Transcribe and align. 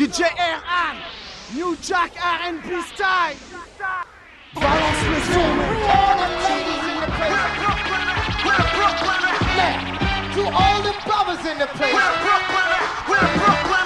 DJ 0.00 0.24
R1, 0.24 0.96
New 1.54 1.76
Jack 1.76 2.12
R&B 2.24 2.80
style. 2.94 3.36
Balance 4.54 5.04
le 5.10 5.20
son. 5.28 5.60
All 5.92 6.16
the 6.16 6.28
ladies 6.40 6.84
in 6.88 6.96
the 7.00 7.10
place. 7.20 7.40
Now, 9.60 9.76
to 10.32 10.42
all 10.56 10.80
the 10.80 10.94
brothers 11.04 11.44
in 11.44 11.58
the 11.58 11.66
place. 11.76 11.92
Throw 13.04 13.79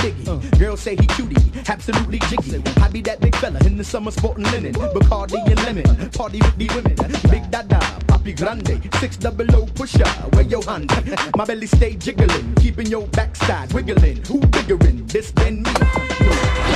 Biggie. 0.00 0.58
Girls 0.58 0.80
say 0.80 0.96
he 0.96 1.06
cutie, 1.08 1.52
absolutely 1.68 2.18
jiggy. 2.20 2.62
I 2.80 2.88
be 2.88 3.02
that 3.02 3.20
big 3.20 3.36
fella 3.36 3.60
in 3.66 3.76
the 3.76 3.84
summer 3.84 4.10
sporting 4.10 4.44
linen, 4.44 4.72
Bacardi 4.72 5.46
and 5.46 5.62
lemon. 5.62 6.10
Party 6.10 6.38
with 6.38 6.56
the 6.56 6.68
women, 6.74 6.96
Big 7.30 7.50
Dada, 7.50 7.78
Papi 8.06 8.34
Grande, 8.36 8.80
six 8.98 9.16
double 9.16 9.54
O 9.54 9.66
pusher. 9.66 10.08
Where 10.32 10.44
your 10.44 10.62
hand? 10.64 10.90
My 11.36 11.44
belly 11.44 11.66
stay 11.66 11.96
jiggling, 11.96 12.54
keeping 12.54 12.86
your 12.86 13.06
backside 13.08 13.72
wiggling. 13.72 14.16
Who 14.24 14.40
biggerin'? 14.40 15.06
This 15.06 15.30
than 15.32 15.62
me? 15.62 16.69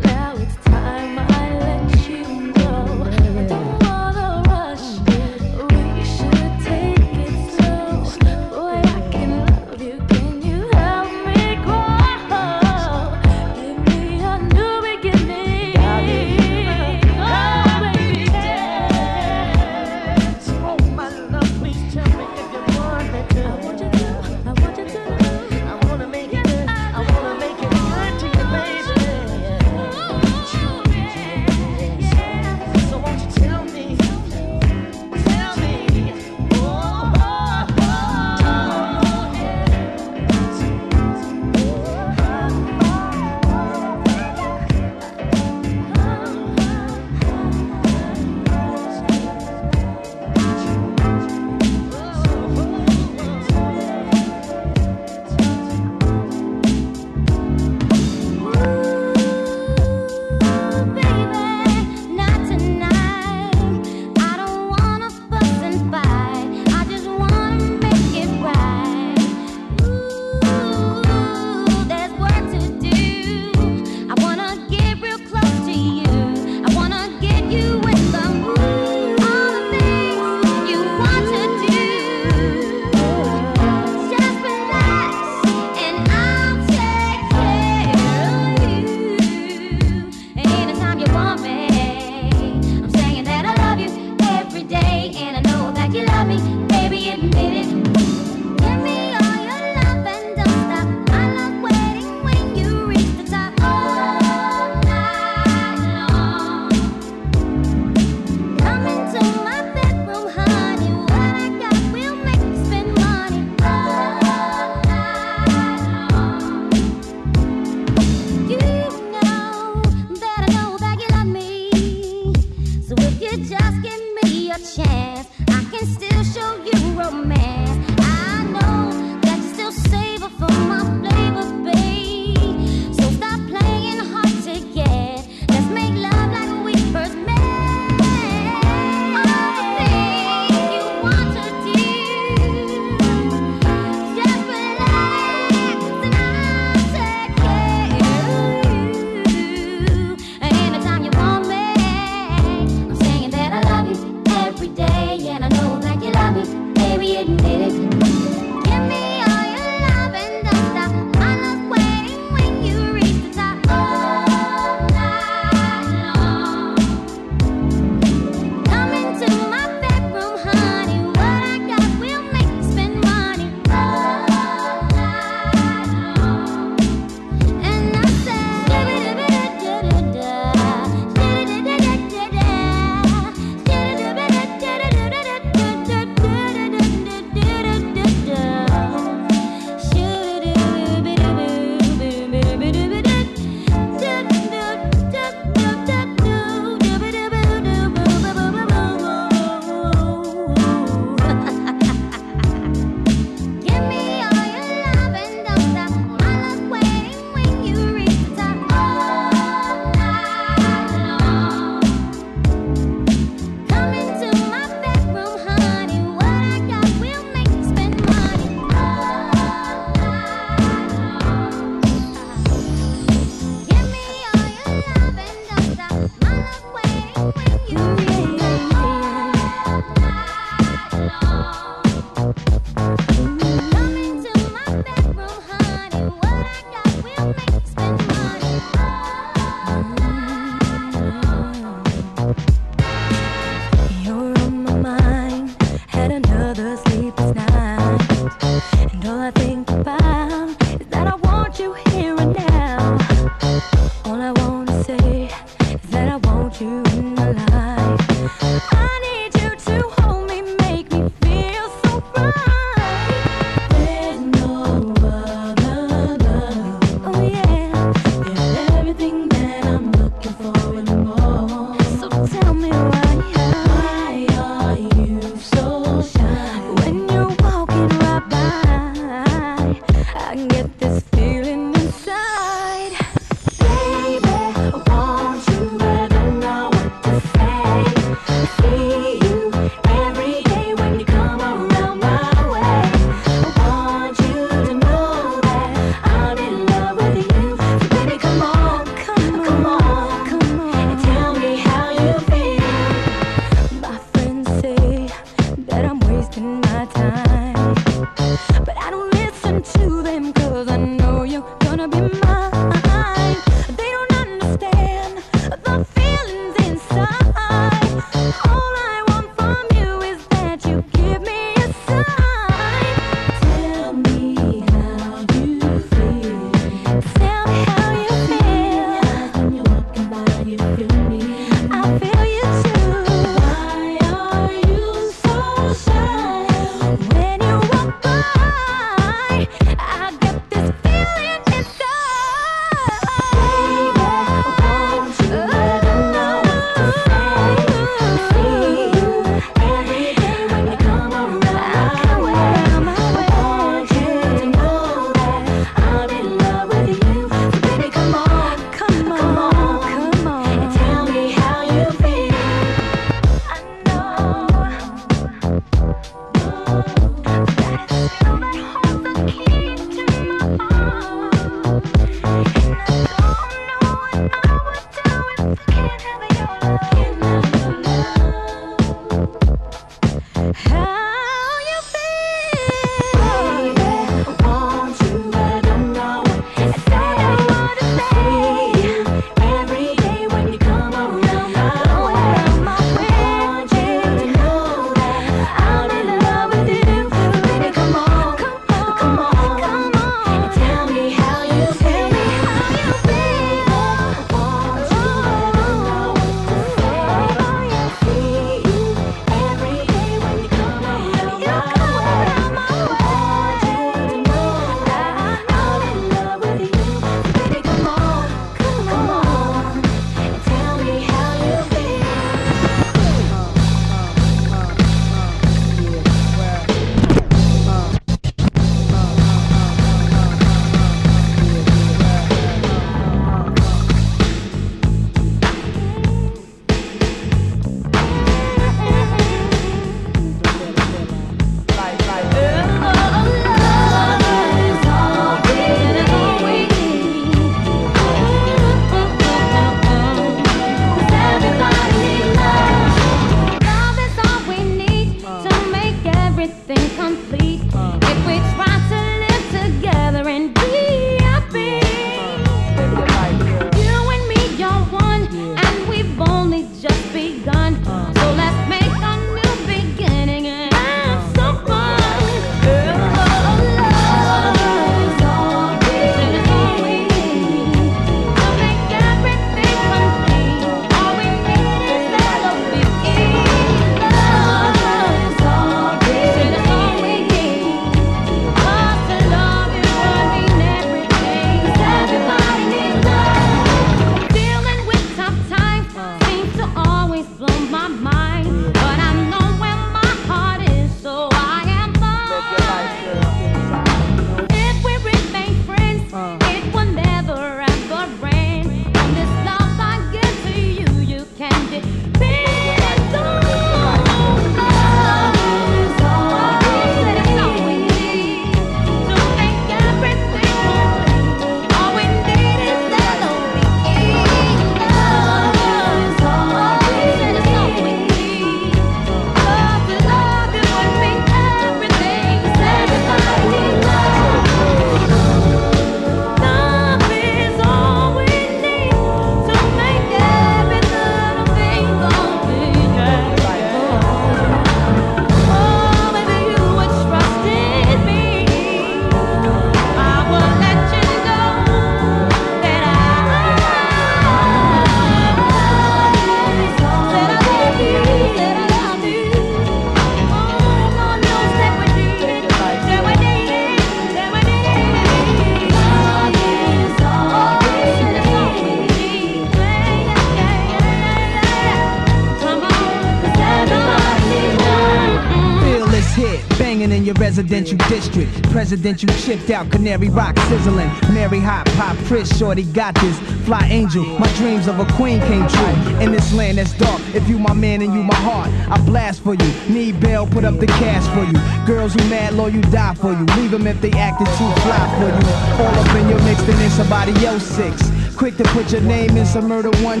Residential 577.52 577.88
district. 577.88 578.50
Presidential 578.50 579.08
chipped 579.10 579.50
out, 579.50 579.70
Canary 579.70 580.08
Rock 580.08 580.38
sizzling. 580.48 580.88
Mary 581.12 581.38
Hot, 581.38 581.66
Pop, 581.76 581.96
Chris, 582.06 582.34
Shorty 582.38 582.62
got 582.62 582.94
this. 582.94 583.18
Fly 583.44 583.66
Angel, 583.68 584.04
my 584.18 584.32
dreams 584.36 584.68
of 584.68 584.78
a 584.78 584.86
queen 584.94 585.20
came 585.20 585.46
true. 585.48 585.98
In 586.00 586.12
this 586.12 586.32
land 586.32 586.56
that's 586.56 586.72
dark, 586.78 587.00
if 587.14 587.28
you 587.28 587.38
my 587.38 587.52
man 587.52 587.82
and 587.82 587.92
you 587.92 588.02
my 588.02 588.14
heart, 588.14 588.48
I 588.70 588.82
blast 588.86 589.22
for 589.22 589.34
you. 589.34 589.52
Need 589.68 590.00
bail, 590.00 590.26
put 590.26 590.44
up 590.44 590.58
the 590.58 590.66
cash 590.66 591.04
for 591.12 591.24
you. 591.24 591.66
Girls 591.66 591.92
who 591.92 592.08
mad, 592.08 592.32
low, 592.34 592.46
you 592.46 592.62
die 592.62 592.94
for 592.94 593.12
you. 593.12 593.24
Leave 593.36 593.50
them 593.50 593.66
if 593.66 593.80
they 593.82 593.90
acted 593.92 594.28
too 594.38 594.50
fly 594.62 594.84
for 594.96 595.08
you. 595.12 595.62
All 595.62 595.74
up 595.74 595.96
in 595.96 596.08
your 596.08 596.22
mix, 596.22 596.40
then 596.42 596.58
in 596.58 596.70
somebody 596.70 597.12
else 597.26 597.44
six. 597.44 597.90
Quick 598.16 598.36
to 598.38 598.44
put 598.44 598.72
your 598.72 598.82
name 598.82 599.14
in 599.16 599.26
some 599.26 599.48
murder 599.48 599.70
one. 599.82 600.00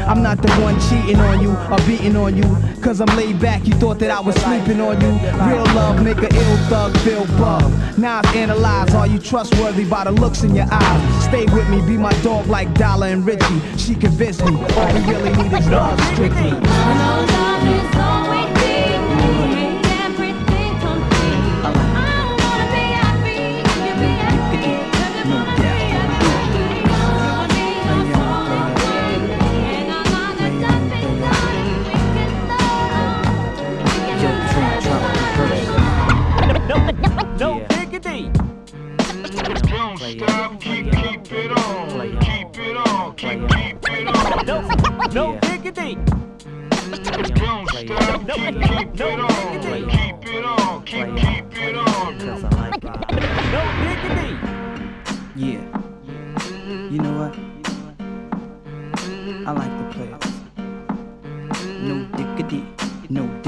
I'm 0.00 0.22
not 0.22 0.40
the 0.40 0.52
one 0.62 0.78
cheating 0.88 1.20
on 1.20 1.40
you 1.40 1.50
or 1.50 1.78
beating 1.86 2.16
on 2.16 2.36
you. 2.36 2.44
Cause 2.82 3.00
I'm 3.00 3.14
laid 3.16 3.40
back, 3.40 3.66
you 3.66 3.74
thought 3.74 3.98
that 3.98 4.10
I 4.10 4.20
was 4.20 4.34
sleeping 4.36 4.80
on 4.80 5.00
you. 5.00 5.10
Real 5.46 5.64
love 5.74 6.02
make 6.02 6.18
a 6.18 6.34
ill 6.34 6.56
thug 6.68 6.96
feel 6.98 7.26
bug. 7.38 7.70
Now 7.98 8.20
I've 8.20 8.36
analyzed, 8.36 8.94
are 8.94 9.06
you 9.06 9.18
trustworthy 9.18 9.84
by 9.84 10.04
the 10.04 10.12
looks 10.12 10.42
in 10.42 10.54
your 10.54 10.66
eyes? 10.70 11.24
Stay 11.24 11.44
with 11.46 11.68
me, 11.68 11.80
be 11.80 11.96
my 11.96 12.12
dog 12.22 12.46
like 12.46 12.72
Dollar 12.74 13.08
and 13.08 13.26
Richie. 13.26 13.60
She 13.76 13.94
convinced 13.94 14.44
me, 14.44 14.54
all 14.54 14.94
we 14.94 15.00
really 15.12 15.32
need 15.42 15.52
is 15.52 15.68
love 15.68 16.00
strictly. 16.14 16.52
It 43.24 43.42
on, 43.42 43.48
keep, 43.48 43.80
keep 43.82 43.98
it 43.98 44.08
on. 44.08 44.46
No, 44.46 44.56
no 45.12 45.38
diggity. 45.40 45.94
Don't 45.94 47.04
stop, 47.04 47.66
keep, 47.66 48.48
keep 48.48 49.00
it 49.00 49.18
on, 49.18 49.54
keep 50.14 50.28
it 50.28 50.44
on, 50.44 50.84
keep, 50.84 51.06
keep 51.16 51.58
it 51.58 51.76
on. 51.76 52.18
No 53.52 53.62
diggity. 53.84 54.30
Yeah. 55.36 55.62
You 56.90 56.98
know 56.98 57.14
what? 57.18 57.34
I 59.46 59.50
like 59.52 59.74
the 59.78 59.84
players. 59.94 60.26
No 61.82 61.94
diggity, 62.16 62.62
no 63.08 63.24
doubt. 63.42 63.47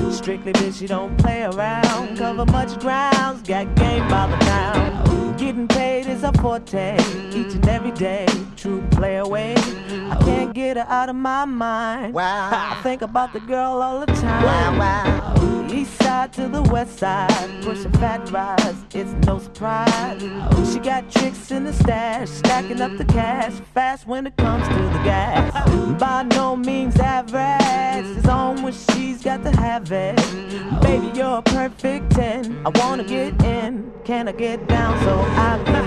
Strictly 0.11 0.53
bitch, 0.53 0.81
you 0.81 0.87
don't 0.87 1.17
play 1.17 1.43
around. 1.43 2.17
Cover 2.17 2.45
much 2.45 2.79
grounds, 2.79 3.41
got 3.47 3.73
game 3.75 4.07
by 4.07 4.27
the 4.27 4.37
pound. 4.45 5.39
Getting 5.39 5.67
paid 5.67 6.05
is 6.05 6.23
a 6.23 6.31
forte, 6.33 6.95
each 7.29 7.55
and 7.55 7.67
every 7.67 7.91
day. 7.91 8.27
True 8.55 8.83
play 8.91 9.17
away. 9.17 9.55
I 9.55 10.17
can't 10.23 10.53
get 10.53 10.77
her 10.77 10.85
out 10.87 11.09
of 11.09 11.15
my 11.15 11.45
mind. 11.45 12.13
Wow. 12.13 12.49
I 12.51 12.79
think 12.83 13.01
about 13.01 13.33
the 13.33 13.39
girl 13.39 13.81
all 13.81 13.99
the 14.01 14.05
time. 14.05 14.43
Wow, 14.43 14.77
wow. 14.79 15.67
East 15.71 15.97
side 16.03 16.33
to 16.33 16.47
the 16.49 16.61
west 16.63 16.99
side, 16.99 17.63
pushing 17.63 17.91
fat 17.93 18.29
rides, 18.29 18.77
it's 18.93 19.13
no 19.25 19.39
surprise. 19.39 20.21
She 20.71 20.79
got 20.79 21.09
tricks 21.09 21.49
in 21.49 21.63
the 21.63 21.73
stash, 21.73 22.29
stacking 22.29 22.81
up 22.81 22.97
the 22.97 23.05
cash, 23.05 23.53
fast 23.73 24.05
when 24.05 24.27
it 24.27 24.35
comes 24.35 24.67
to 24.67 24.73
the 24.73 25.03
gas. 25.03 25.51
By 25.97 26.23
no 26.23 26.57
means 26.57 26.99
average, 26.99 28.17
it's 28.17 28.27
on 28.27 28.61
when 28.63 28.73
she's 28.73 29.23
got 29.23 29.43
to 29.43 29.51
have 29.51 29.91
it 29.91 30.00
red. 30.01 30.81
Baby, 30.81 31.11
you're 31.15 31.37
a 31.37 31.41
perfect 31.41 32.11
10. 32.11 32.65
I 32.65 32.69
wanna 32.79 33.03
get 33.03 33.41
in. 33.43 33.91
Can 34.03 34.27
I 34.27 34.31
get 34.31 34.67
down 34.67 34.93
so 35.03 35.13
I 35.19 35.61
can? 35.65 35.85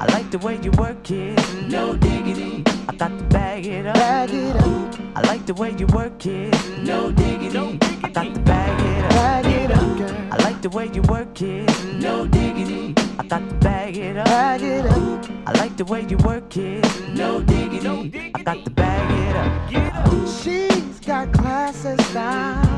I 0.00 0.06
like 0.12 0.30
the 0.30 0.38
way 0.38 0.58
you 0.62 0.70
work 0.72 1.10
it. 1.10 1.36
No 1.68 1.96
diggity. 1.96 2.62
I 2.88 2.94
got 2.94 3.12
to 3.18 3.24
bag 3.24 3.66
it 3.66 3.86
up. 3.86 3.94
Bag 3.94 4.30
it 4.32 4.56
up. 4.56 5.16
I 5.16 5.20
like 5.22 5.44
the 5.46 5.54
way 5.54 5.70
you 5.78 5.86
work 5.86 6.24
it. 6.26 6.54
No 6.84 7.10
diggity. 7.10 7.78
I 8.04 8.08
got 8.10 8.32
to 8.34 8.40
bag 8.40 8.80
it 8.92 9.04
up. 9.04 9.10
Bag 9.10 9.46
it 9.46 9.70
up. 9.72 10.32
I 10.32 10.36
like 10.44 10.62
the 10.62 10.70
way 10.70 10.88
you 10.94 11.02
work 11.02 11.42
it. 11.42 11.68
No 11.94 12.26
diggity. 12.26 12.94
I 13.18 13.24
got 13.24 13.48
to 13.48 13.54
bag 13.56 13.96
it 13.96 14.16
up. 14.16 14.26
Bag 14.26 14.62
it 14.62 14.86
up. 14.86 15.26
I 15.46 15.52
like 15.60 15.76
the 15.76 15.84
way 15.84 16.06
you 16.08 16.16
work 16.18 16.56
it. 16.56 16.84
No 17.08 17.42
diggity. 17.42 18.30
I 18.34 18.42
got 18.42 18.64
to 18.64 18.70
bag 18.70 19.08
it 19.24 19.36
up. 19.42 20.28
She's 20.40 21.00
got 21.00 21.32
classes 21.32 22.14
and. 22.14 22.77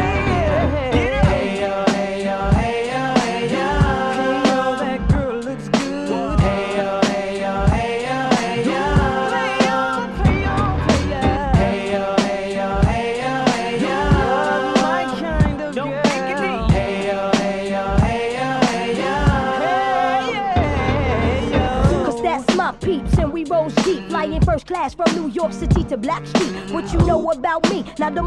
New 25.15 25.29
York 25.29 25.53
City 25.53 25.83
to 25.85 25.97
Blackstreet. 25.97 26.71
What 26.71 26.91
you 26.93 26.99
know 26.99 27.31
about 27.31 27.69
me? 27.69 27.85
Now 27.99 28.09
the 28.09 28.21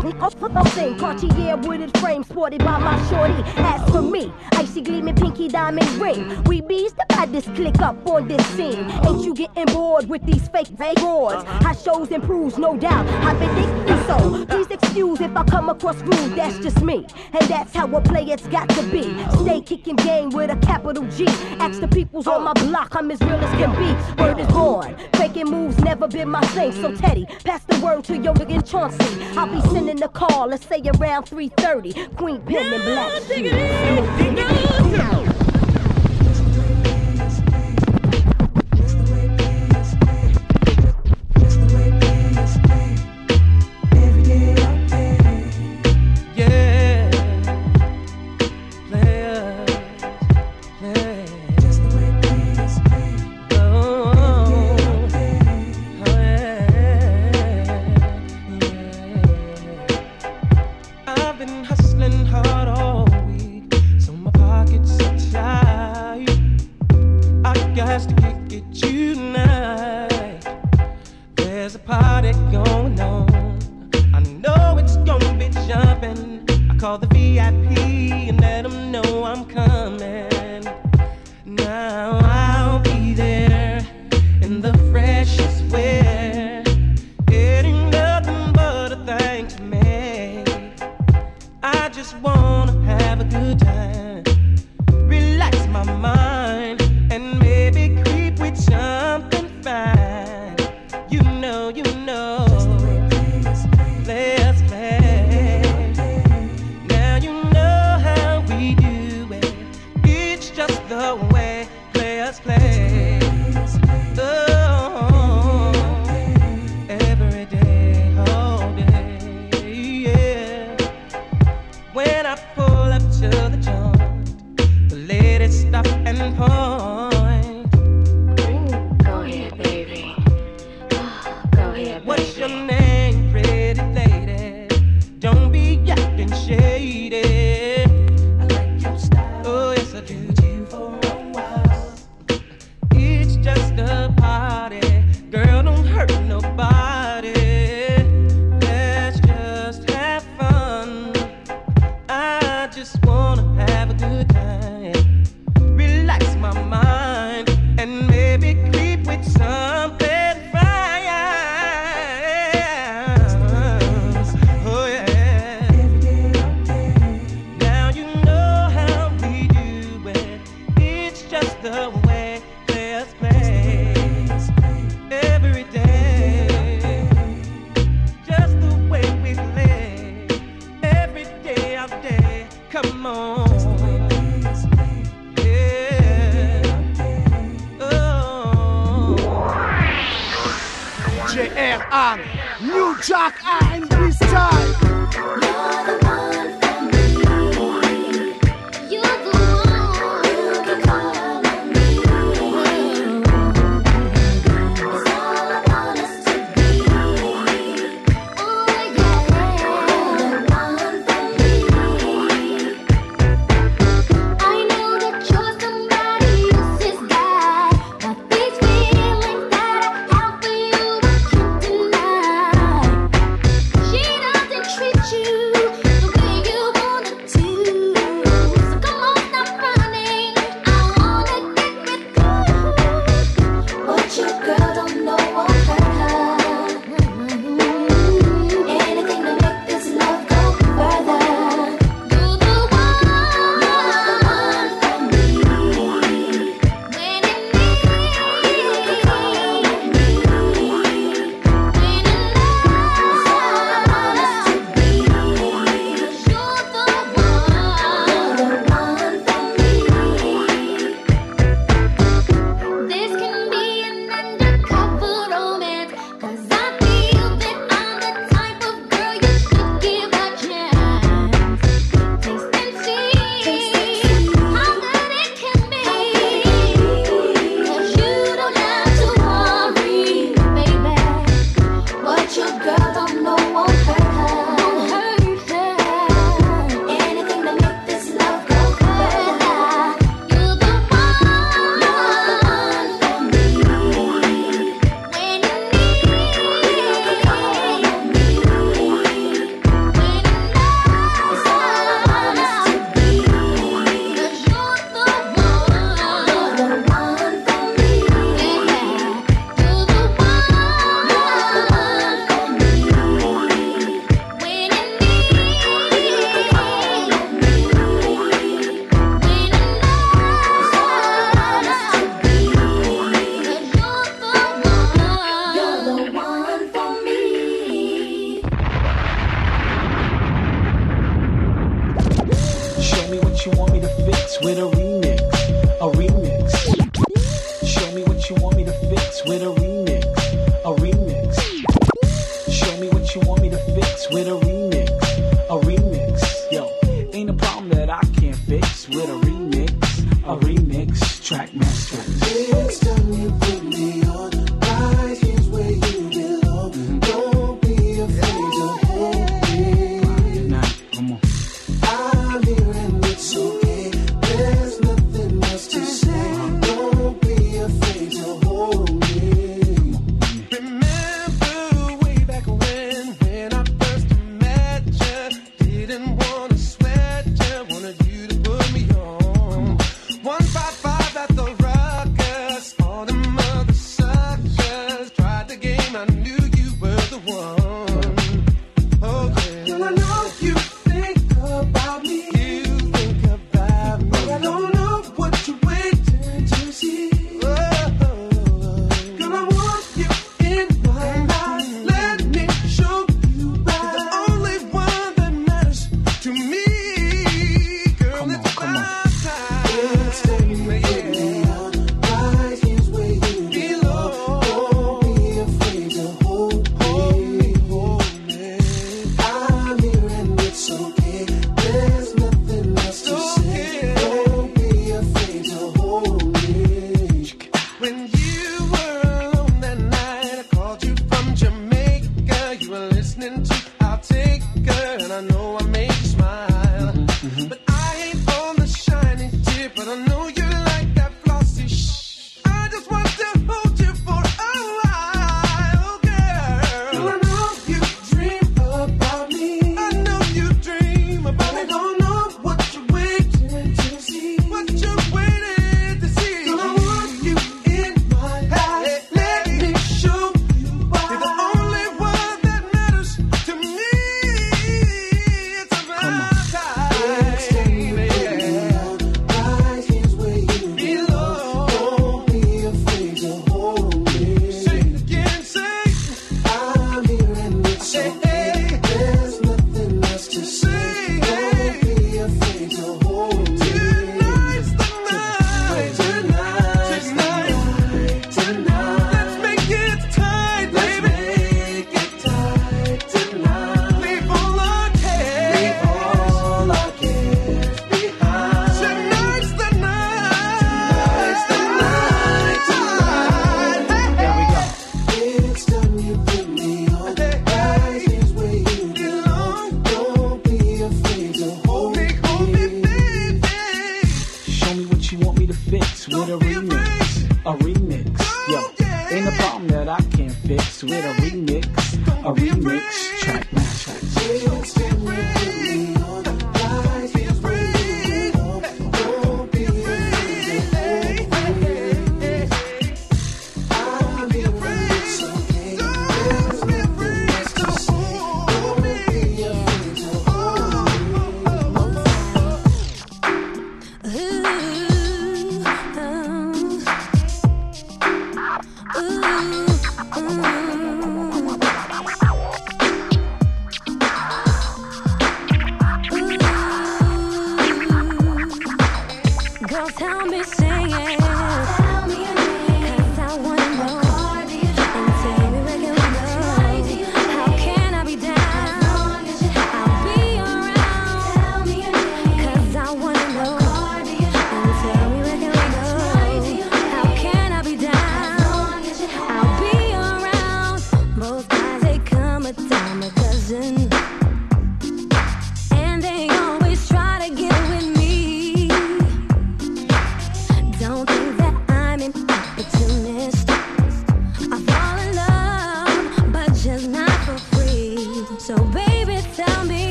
I'm 0.56 0.66
saying 0.68 0.98
Cartier 0.98 1.56
wooded 1.56 1.96
frame 1.98 2.24
sported 2.24 2.60
by 2.60 2.78
my 2.78 2.96
shorty. 3.08 3.40
As 3.56 3.90
for 3.90 4.02
me, 4.02 4.32
icy 4.52 4.80
gleaming 4.82 5.14
pinky 5.16 5.48
diamond 5.48 5.88
ring. 6.00 6.42
We 6.44 6.60
bees 6.60 6.92
the 6.92 7.13
baddest 7.14 7.54
click 7.54 7.80
up 7.80 7.96
on 8.08 8.28
this 8.28 8.44
scene. 8.48 8.90
Ain't 9.06 9.24
you 9.24 9.34
getting 9.34 9.66
bored 9.66 10.08
with 10.08 10.24
these 10.26 10.48
fake 10.48 10.66
fake 10.78 10.96
broads? 10.96 11.44
High 11.64 11.74
shows 11.74 12.10
improves, 12.10 12.58
no 12.58 12.76
doubt. 12.76 13.06
I've 13.24 13.38
been 13.38 13.54
thinking 13.54 14.04
so. 14.06 14.44
Please 14.46 14.66
excuse 14.70 15.20
if 15.20 15.36
I 15.36 15.44
come 15.44 15.68
across 15.68 15.96
rude. 16.02 16.34
That's 16.34 16.58
just 16.58 16.82
me, 16.82 17.06
and 17.32 17.42
that's 17.48 17.72
how 17.74 17.86
a 17.96 18.00
player's 18.00 18.46
got 18.48 18.68
to 18.70 18.82
be. 18.90 19.04
Stay 19.42 19.60
kicking 19.60 19.96
game 19.96 20.30
with 20.30 20.50
a 20.50 20.56
capital 20.66 21.04
G. 21.16 21.26
Ask 21.58 21.80
the 21.80 21.88
peoples 21.88 22.26
on 22.26 22.42
my 22.42 22.52
block, 22.54 22.94
I'm 22.96 23.10
as 23.10 23.20
real 23.20 23.32
as 23.32 23.50
can 23.58 23.72
be. 23.78 24.22
Word 24.22 24.38
is 24.40 24.48
born. 24.48 24.96
Faking 25.14 25.50
moves 25.50 25.78
never 25.78 26.08
been 26.08 26.30
my 26.30 26.40
thing. 26.48 26.72
So 26.72 26.94
Teddy, 26.94 27.26
pass 27.44 27.64
the 27.64 27.78
word 27.84 28.04
to 28.04 28.16
your 28.16 28.34
nigga 28.34 28.68
Chauncey. 28.68 29.24
I'll 29.36 29.46
be 29.46 29.60
sending 29.68 30.02
a 30.02 30.08
call, 30.08 30.48
let's 30.48 30.66
say 30.66 30.82
around 30.98 31.24
3:30. 31.24 32.16
Queen 32.16 32.40
Pen 32.42 32.72
and 32.72 32.82
Blackstreet. 32.82 33.54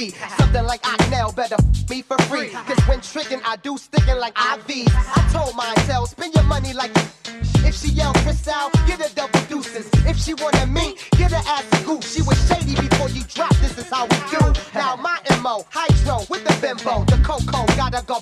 C. 0.00 0.14
Something 0.38 0.64
like 0.64 0.80
Ocknell 0.86 1.32
better 1.32 1.56
me 1.90 2.00
for 2.00 2.16
free. 2.22 2.48
Cause 2.48 2.80
when 2.88 3.00
tricking, 3.00 3.40
I 3.44 3.56
do 3.56 3.76
sticking 3.76 4.16
like 4.16 4.34
IVs. 4.34 4.88
I 4.94 5.28
told 5.32 5.54
tell, 5.86 6.06
spend 6.06 6.34
your 6.34 6.44
money 6.44 6.72
like 6.72 6.92
if 7.68 7.74
she 7.74 7.90
yell 7.90 8.12
Cristal, 8.24 8.70
get 8.86 8.98
a 9.04 9.14
double 9.14 9.40
deuces. 9.48 9.88
If 10.06 10.16
she 10.16 10.32
wanna 10.34 10.66
meet, 10.66 10.96
get 11.18 11.30
her 11.32 11.44
ass 11.46 11.68
a. 11.84 12.00
She 12.00 12.22
was 12.22 12.38
shady 12.48 12.74
before 12.74 13.10
you 13.10 13.22
drop, 13.24 13.54
this 13.56 13.76
is 13.76 13.90
how 13.90 14.06
we 14.06 14.16
do. 14.30 14.42
Now 14.74 14.96
my 14.96 15.18
MO, 15.42 15.66
hydro 15.70 16.24
with 16.30 16.44
the 16.44 16.56
bimbo. 16.62 17.04
The 17.04 17.20
cocoa, 17.22 17.66
gotta 17.76 18.02
go 18.06 18.20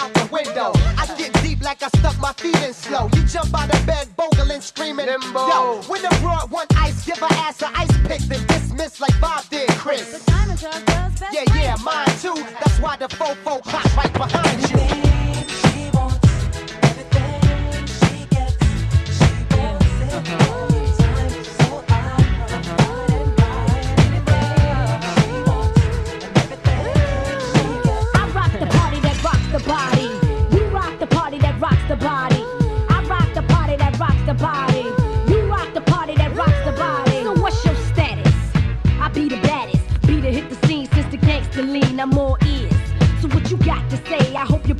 out 0.00 0.12
the 0.14 0.26
window. 0.32 0.72
I 0.96 1.06
get 1.18 1.37
like 1.68 1.82
I 1.82 1.88
stuck 1.98 2.18
my 2.18 2.32
feet 2.32 2.58
in 2.62 2.72
slow. 2.72 3.10
You 3.14 3.22
jump 3.24 3.52
out 3.54 3.68
of 3.74 3.84
bed, 3.84 4.08
bogling, 4.16 4.62
screaming. 4.62 5.06
Yo, 5.06 5.82
when 5.86 6.00
the 6.00 6.16
broad 6.22 6.50
one 6.50 6.66
ice, 6.76 7.04
give 7.04 7.18
her 7.18 7.28
ass 7.30 7.60
an 7.60 7.68
ice 7.74 7.94
pick, 8.06 8.20
then 8.20 8.46
dismiss 8.46 9.02
like 9.02 9.20
Bob 9.20 9.44
did 9.50 9.68
Chris. 9.72 10.24
Yeah, 11.30 11.44
yeah, 11.54 11.76
mine 11.84 12.06
too. 12.22 12.34
That's 12.60 12.80
why 12.80 12.96
the 12.96 13.08
fofo 13.08 13.62
clock 13.62 13.96
right 13.98 14.12
behind 14.14 14.70
you. 14.70 15.37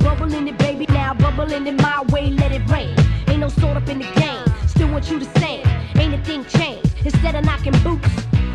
I 0.09 0.15
hope 0.15 0.21
you're 0.21 0.29
bubbling 0.29 0.47
it, 0.47 0.57
baby. 0.57 0.85
Now 0.87 1.13
bubbling 1.13 1.67
it 1.67 1.81
my 1.83 2.01
way, 2.09 2.31
let 2.31 2.51
it 2.51 2.67
rain. 2.67 2.95
Ain't 3.27 3.41
no 3.41 3.47
sort 3.47 3.77
up 3.77 3.87
in 3.89 3.99
the 3.99 4.09
game. 4.19 4.43
Still 4.67 4.89
want 4.89 5.07
you 5.11 5.19
to 5.19 5.39
sing. 5.39 5.61
Ain't 5.97 6.15
a 6.15 6.23
thing 6.23 6.43
changed. 6.45 6.95
Instead 7.05 7.35
of 7.35 7.45
knocking 7.45 7.77
boots, 7.83 8.09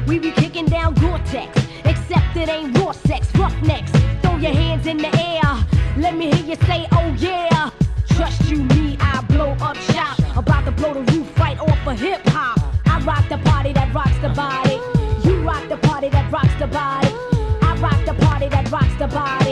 we 0.09 0.19
be 0.19 0.33
kicking 0.33 0.67
down 0.67 0.95
Gore-Tex. 0.95 1.57
Except 1.85 2.37
it 2.37 2.49
ain't 2.49 2.77
raw 2.77 2.91
sex, 2.91 3.33
roughnecks. 3.37 3.93
Throw 4.21 4.37
your 4.39 4.53
hands 4.53 4.89
in 4.89 4.97
the 4.97 5.15
air. 5.17 5.65
Let 5.97 6.17
me 6.17 6.33
hear 6.33 6.45
you 6.45 6.57
say, 6.67 6.89
oh 6.91 7.15
yeah. 7.19 7.71
Trust 8.09 8.51
you, 8.51 8.65
me, 8.75 8.97
I 9.01 9.23
blow 9.29 9.53
up 9.61 9.77
shop. 9.77 10.19
About 10.37 10.65
to 10.65 10.73
blow 10.73 10.95
the 10.95 11.13
roof 11.13 11.39
right 11.39 11.59
off 11.61 11.87
of 11.87 12.01
hip 12.01 12.27
hop. 12.27 12.59
I 12.85 12.99
rock 13.05 13.29
the 13.29 13.39
party 13.49 13.73
that 13.75 13.95
rocks 13.95 14.19
the 14.19 14.31
body. 14.31 14.81
You 15.25 15.41
rock 15.43 15.69
the 15.69 15.77
party 15.77 16.09
that 16.09 16.33
rocks 16.33 16.55
the 16.59 16.67
body. 16.67 17.15
I 17.63 17.77
rock 17.81 18.05
the 18.05 18.15
party 18.25 18.49
that 18.49 18.69
rocks 18.73 18.97
the 18.99 19.07
body. 19.07 19.44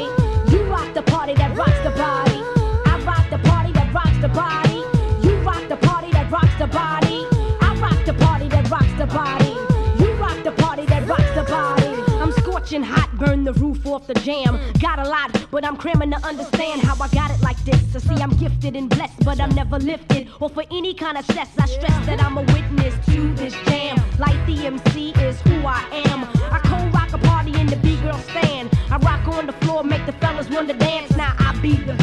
Burn 13.24 13.44
the 13.44 13.52
roof 13.54 13.86
off 13.86 14.06
the 14.08 14.14
jam. 14.14 14.58
Got 14.80 14.98
a 14.98 15.08
lot, 15.08 15.30
but 15.52 15.64
I'm 15.64 15.76
cramming 15.76 16.10
to 16.10 16.16
understand 16.26 16.82
how 16.82 16.94
I 17.00 17.08
got 17.08 17.30
it 17.30 17.40
like 17.40 17.58
this. 17.64 17.80
So 17.92 17.98
see, 18.00 18.20
I'm 18.20 18.34
gifted 18.36 18.74
and 18.74 18.88
blessed, 18.90 19.24
but 19.24 19.40
I'm 19.40 19.54
never 19.54 19.78
lifted. 19.78 20.28
Or 20.40 20.48
for 20.48 20.64
any 20.72 20.92
kind 20.92 21.16
of 21.16 21.24
cess, 21.26 21.50
I 21.58 21.66
stress 21.66 22.06
that 22.06 22.20
I'm 22.22 22.36
a 22.36 22.42
witness 22.42 22.94
to 23.06 23.34
this 23.34 23.54
jam. 23.66 23.96
Like 24.18 24.38
the 24.46 24.66
MC 24.66 25.12
is 25.28 25.40
who 25.42 25.64
I 25.64 25.82
am. 26.06 26.24
I 26.52 26.58
co-rock 26.64 27.12
a 27.12 27.18
party 27.18 27.52
in 27.60 27.66
the 27.68 27.76
B-girl 27.76 28.18
stand. 28.30 28.70
I 28.90 28.96
rock 28.96 29.26
on 29.28 29.46
the 29.46 29.56
floor, 29.64 29.84
make 29.84 30.04
the 30.04 30.12
fellas 30.12 30.50
want 30.50 30.68
to 30.68 30.74
dance. 30.74 31.14
Now 31.16 31.34
I 31.38 31.56
be 31.60 31.76
the, 31.76 31.94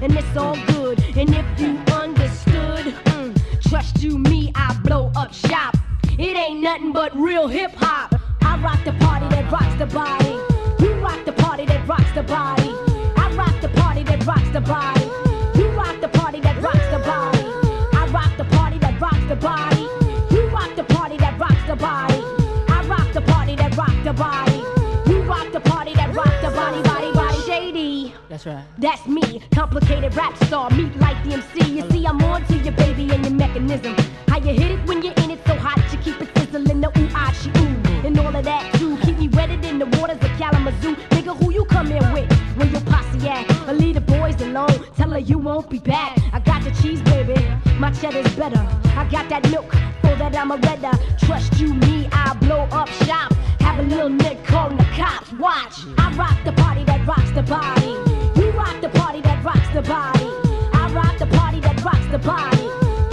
and 0.00 0.16
it's 0.16 0.36
all 0.36 0.56
good. 0.68 1.04
And 1.16 1.28
if 1.34 1.60
you 1.60 1.76
understood, 1.92 2.86
mm, 3.12 3.68
trust 3.68 4.02
you, 4.02 4.18
me, 4.18 4.52
I 4.54 4.74
blow 4.84 5.12
up 5.16 5.34
shop. 5.34 5.76
It 6.18 6.36
ain't 6.36 6.60
nothing 6.60 6.92
but 6.92 7.14
real 7.16 7.48
hip 7.48 7.72
hop. 7.74 7.81
That's 28.44 28.56
right. 28.56 28.64
That's 28.78 29.06
me, 29.06 29.40
complicated 29.52 30.16
rap 30.16 30.36
star, 30.44 30.68
meet 30.70 30.96
like 30.96 31.22
the 31.24 31.34
MC. 31.34 31.76
You 31.76 31.88
see, 31.90 32.04
I'm 32.04 32.20
on 32.24 32.44
to 32.46 32.56
your 32.56 32.72
baby 32.72 33.08
and 33.12 33.24
your 33.24 33.34
mechanism. 33.34 33.94
How 34.26 34.38
you 34.38 34.52
hit 34.52 34.72
it 34.72 34.86
when 34.86 35.00
you're 35.02 35.14
in 35.18 35.30
it 35.30 35.38
so 35.46 35.54
hot, 35.54 35.78
you 35.92 35.98
keep 35.98 36.20
it 36.20 36.36
sizzling, 36.36 36.80
the 36.80 36.88
ooh, 36.88 37.08
ah, 37.14 37.30
she 37.40 37.50
ooh. 37.50 38.06
And 38.06 38.18
all 38.18 38.34
of 38.34 38.44
that 38.44 38.74
too, 38.74 38.96
keep 38.98 39.18
me 39.18 39.28
wetted 39.28 39.64
in 39.64 39.78
the 39.78 39.86
waters 39.98 40.16
of 40.16 40.30
Kalamazoo. 40.38 40.96
Nigga, 41.10 41.36
who 41.36 41.52
you 41.52 41.64
come 41.66 41.86
here 41.86 42.02
with? 42.12 42.32
Where 42.56 42.66
your 42.66 42.80
posse 42.80 43.28
at? 43.28 43.68
Or 43.68 43.74
leave 43.74 43.94
the 43.94 44.00
boys 44.00 44.40
alone, 44.40 44.86
tell 44.96 45.10
her 45.10 45.20
you 45.20 45.38
won't 45.38 45.70
be 45.70 45.78
back. 45.78 46.18
I 46.32 46.40
got 46.40 46.64
the 46.64 46.72
cheese, 46.82 47.00
baby, 47.02 47.36
my 47.78 47.92
cheddar's 47.92 48.34
better. 48.34 48.66
I 48.96 49.08
got 49.08 49.28
that 49.28 49.48
milk, 49.50 49.70
that 50.02 50.36
I'm 50.36 50.50
a 50.50 50.56
redder. 50.56 50.92
Trust 51.18 51.60
you, 51.60 51.74
me, 51.74 52.08
I 52.10 52.34
blow 52.40 52.62
up 52.72 52.88
shop. 53.06 53.32
Have 53.60 53.78
a 53.78 53.82
little 53.82 54.08
nick 54.08 54.44
calling 54.44 54.76
the 54.76 54.84
cops. 54.96 55.32
Watch, 55.34 55.84
I 55.96 56.12
rock 56.16 56.36
the 56.44 56.52
party 56.52 56.82
that 56.84 57.06
rocks 57.06 57.30
the 57.30 57.42
body. 57.42 57.81
The 59.72 59.82
body. 59.82 60.26
I 60.74 60.92
rock 60.92 61.18
the 61.18 61.26
party 61.26 61.60
that 61.60 61.82
rocks 61.82 62.06
the 62.10 62.18
body. 62.18 62.62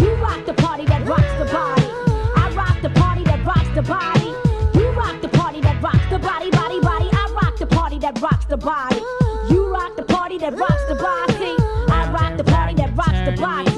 You 0.04 0.14
rock 0.16 0.46
the 0.46 0.54
party 0.54 0.86
that 0.86 1.08
rocks 1.08 1.34
the 1.40 1.46
body. 1.46 1.88
I 2.36 2.52
rock 2.54 2.82
the 2.82 2.90
party 2.90 3.24
that 3.24 3.46
rocks 3.46 3.70
the 3.76 3.82
body. 3.82 4.34
You 4.78 4.90
rock 4.92 5.22
the 5.22 5.30
party 5.30 5.62
that 5.62 5.82
rocks 5.82 6.06
the 6.10 6.20
body, 6.20 6.50
body, 6.52 6.82
body. 6.82 7.10
I 7.14 7.32
rock 7.42 7.58
the 7.58 7.66
party 7.66 7.98
that 8.00 8.20
rocks 8.22 8.46
the 8.46 8.58
body. 8.58 9.00
You 9.50 9.72
rock 9.72 9.96
the 9.96 10.04
party 10.04 10.38
that 10.40 10.54
rocks 10.58 10.84
the 10.90 10.96
body. 10.96 11.56
I 11.92 12.12
rock 12.12 12.36
the 12.38 12.44
party 12.44 12.74
that 12.76 12.94
rocks 12.98 13.22
the 13.26 13.36
body. 13.40 13.72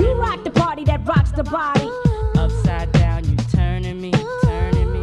You 0.00 0.12
rock 0.12 0.44
the 0.44 0.50
party 0.52 0.84
that 0.84 1.04
rocks 1.04 1.32
the 1.32 1.42
body. 1.42 1.90
Upside 2.38 2.92
down, 2.92 3.24
you 3.24 3.36
turning 3.52 4.00
me, 4.00 4.12
turning 4.44 4.92
me. 4.92 5.02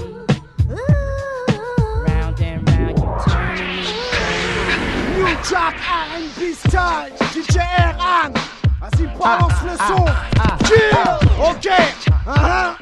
Round 2.07 2.39
and 2.39 2.69
round, 2.69 2.97
you 2.97 3.09
turning 3.27 3.81
me. 3.83 4.07
New 5.17 5.35
Jack 5.49 5.75
R&B 5.89 6.53
style, 6.53 7.09
DJ 7.09 7.16
Vas-y, 8.79 9.07
ah, 9.07 9.17
balance 9.19 9.53
ah, 9.61 9.65
le 9.65 9.77
son. 9.77 10.05
Ah, 10.39 10.57
yeah, 10.69 11.03
ah. 11.05 11.49
ok. 11.49 11.67
Uh-huh. 12.27 12.75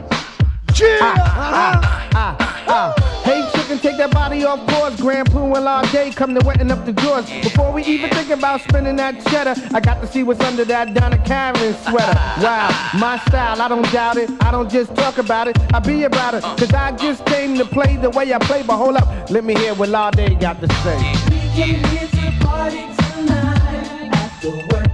Yeah. 0.78 1.00
Ah, 1.02 2.36
uh-huh. 2.36 3.06
Hey, 3.24 3.50
chicken, 3.54 3.80
take 3.80 3.98
that 3.98 4.12
body 4.12 4.44
off 4.44 4.66
boards. 4.68 5.00
Grand 5.00 5.30
Puba 5.30 5.58
and 5.58 5.68
all 5.68 5.86
day 5.88 6.12
come 6.12 6.36
to 6.36 6.46
wetting 6.46 6.70
up 6.70 6.84
the 6.86 6.92
drawers. 6.92 7.30
Before 7.30 7.72
we 7.72 7.84
even 7.86 8.10
think 8.10 8.30
about 8.30 8.62
spinning 8.62 8.98
that 8.98 9.24
cheddar, 9.28 9.56
I 9.74 9.80
got 9.80 10.02
to 10.02 10.08
see 10.08 10.24
what's 10.24 10.42
under 10.42 10.66
that 10.66 10.94
Donna 10.94 11.18
Karan 11.20 11.56
sweater. 11.84 12.14
Wow, 12.42 12.70
my 13.00 13.18
style, 13.28 13.62
I 13.62 13.68
don't 13.68 13.90
doubt 13.92 14.18
it. 14.18 14.30
I 14.44 14.52
don't 14.52 14.70
just 14.70 14.94
talk 14.96 15.18
about 15.18 15.48
it, 15.48 15.58
I 15.74 15.80
be 15.80 16.04
about 16.04 16.34
it. 16.34 16.44
Cause 16.44 16.74
I 16.74 16.92
just 16.92 17.26
came 17.26 17.58
to 17.58 17.66
play 17.66 17.96
the 17.96 18.10
way 18.10 18.34
I 18.34 18.40
play, 18.40 18.64
but 18.64 18.78
hold 18.78 18.98
up, 18.98 19.30
let 19.30 19.44
me 19.46 19.56
hear 19.56 19.74
what 19.76 19.94
all 19.94 20.12
day 20.12 20.36
got 20.36 20.60
to 20.62 20.68
say. 20.84 20.98
We 21.30 21.40
came 21.56 21.84
here 21.86 22.08
to 22.08 22.46
party 22.46 22.84
tonight. 22.98 24.10
After 24.14 24.50
work. 24.50 24.85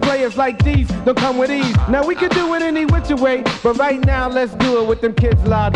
Players 0.00 0.36
like 0.36 0.62
these 0.62 0.88
don't 1.04 1.16
come 1.16 1.38
with 1.38 1.50
ease. 1.50 1.76
Now 1.88 2.06
we 2.06 2.14
can 2.14 2.30
do 2.30 2.54
it 2.54 2.62
any 2.62 2.84
which 2.86 3.08
way, 3.10 3.42
but 3.62 3.76
right 3.78 3.98
now 4.04 4.28
let's 4.28 4.54
do 4.54 4.80
it 4.80 4.86
with 4.88 5.00
them 5.00 5.14
kids 5.14 5.42
loud. 5.44 5.74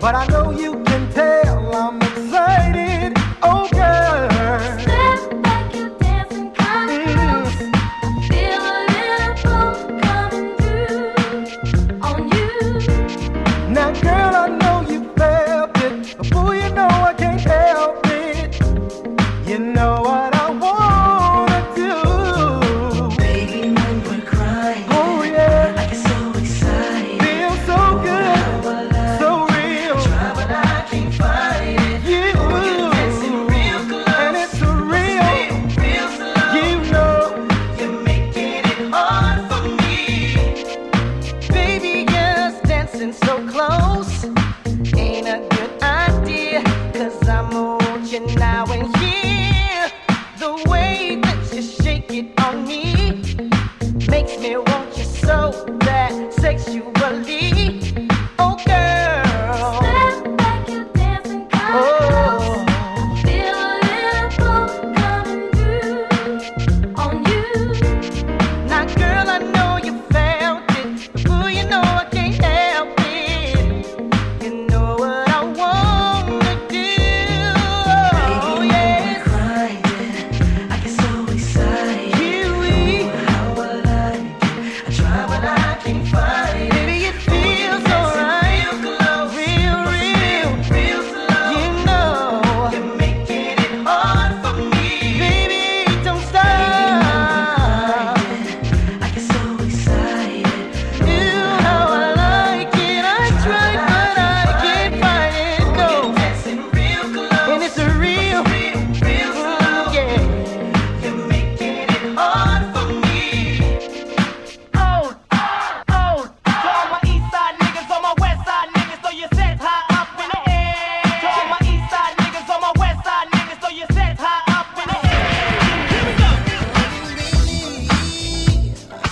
but 0.00 0.14
I 0.14 0.26
know 0.28 0.50
you 0.50 0.79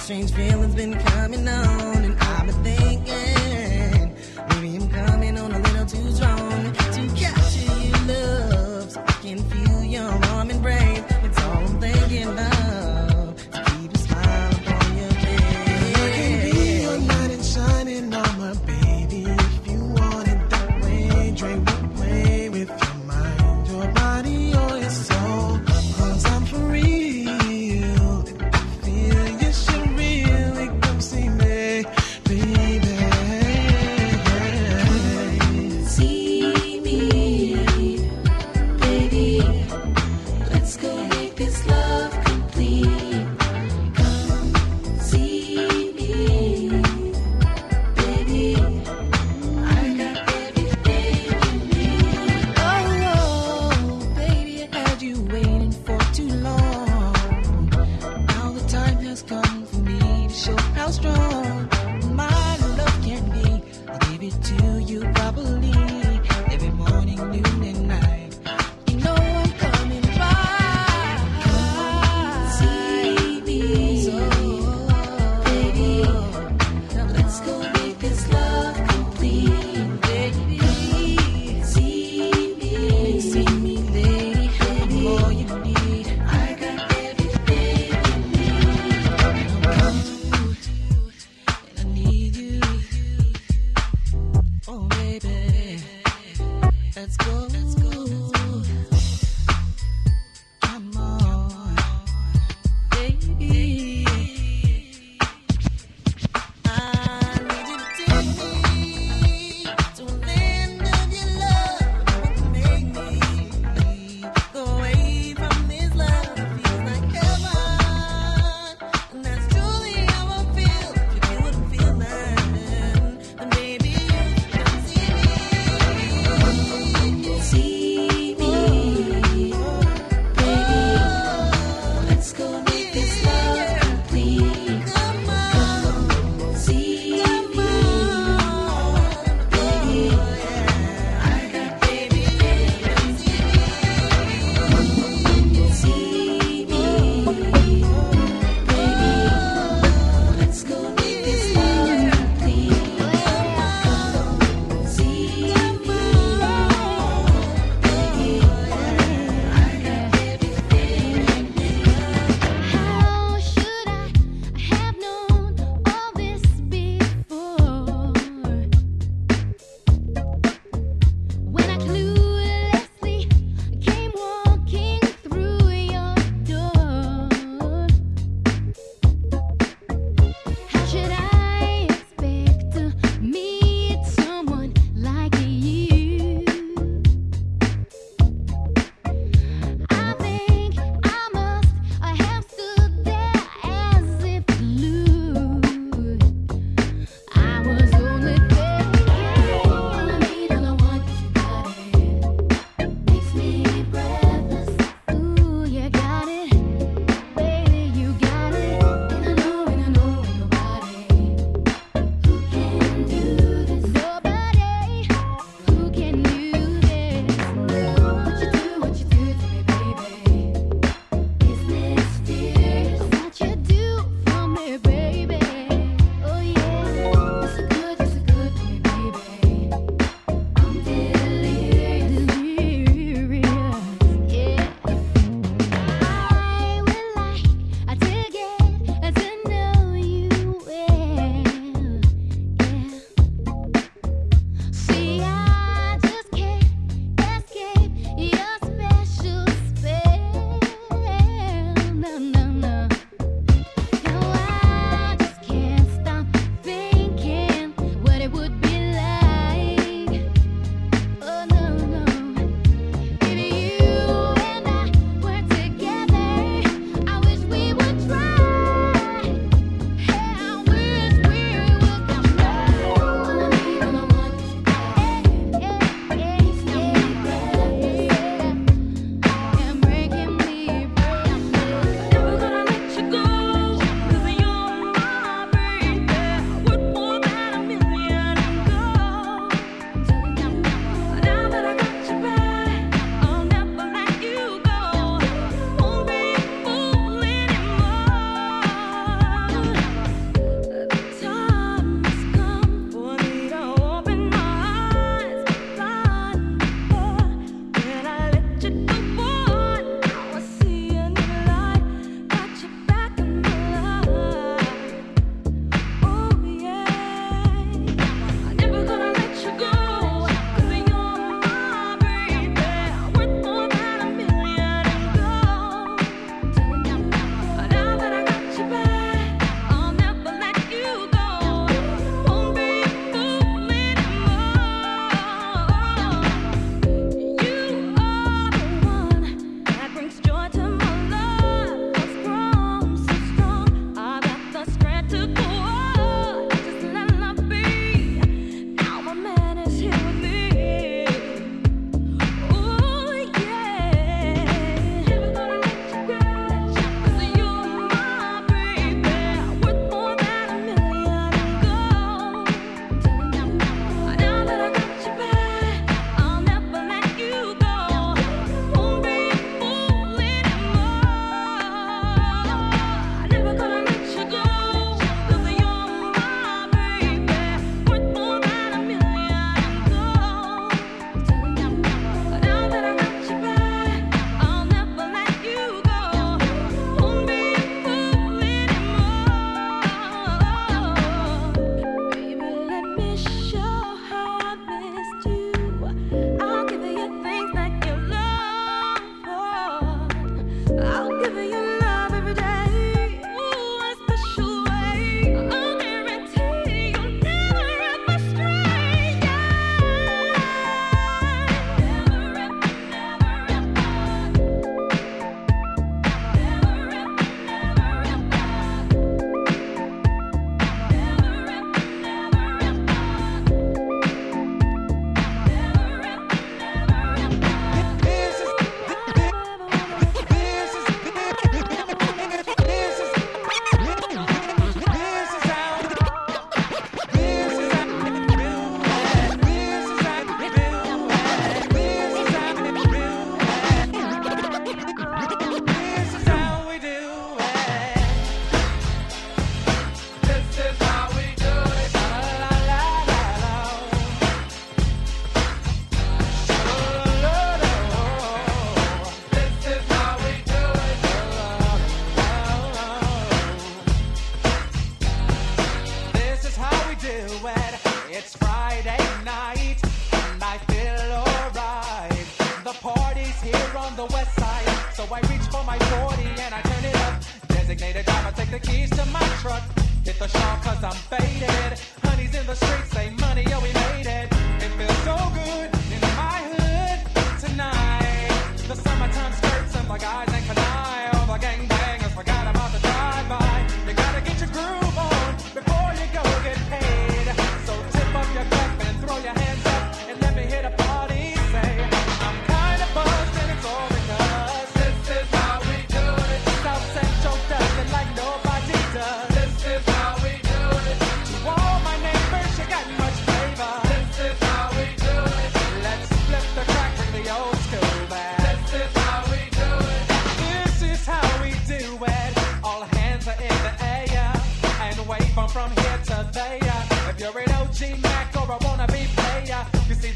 strange 0.09 0.33
feelings 0.33 0.75
been 0.75 0.95
coming 0.95 1.47
on, 1.47 2.03
and 2.03 2.19
I've 2.19 2.47
been 2.47 2.65
thinking. 2.65 2.78